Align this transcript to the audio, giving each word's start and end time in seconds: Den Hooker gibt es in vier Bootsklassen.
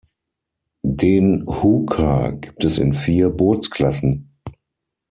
Den 0.81 1.45
Hooker 1.45 2.31
gibt 2.33 2.63
es 2.63 2.79
in 2.79 2.95
vier 2.95 3.29
Bootsklassen. 3.29 4.33